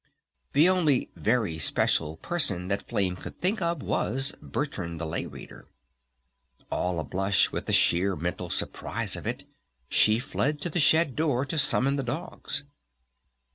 The 0.53 0.67
only 0.67 1.11
"Very 1.15 1.59
Special" 1.59 2.17
person 2.17 2.69
that 2.69 2.87
Flame 2.87 3.15
could 3.15 3.37
think 3.39 3.61
of 3.61 3.83
was 3.83 4.33
"Bertrand 4.41 4.99
the 4.99 5.05
Lay 5.05 5.27
Reader." 5.27 5.67
All 6.71 6.99
a 6.99 7.03
blush 7.03 7.51
with 7.51 7.67
the 7.67 7.71
sheer 7.71 8.15
mental 8.15 8.49
surprise 8.49 9.15
of 9.15 9.27
it 9.27 9.45
she 9.89 10.17
fled 10.17 10.59
to 10.61 10.71
the 10.71 10.79
shed 10.79 11.15
door 11.15 11.45
to 11.45 11.59
summon 11.59 11.97
the 11.97 12.01
dogs. 12.03 12.63